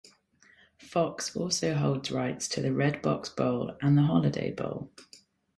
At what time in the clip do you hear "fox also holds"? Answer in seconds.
0.79-2.09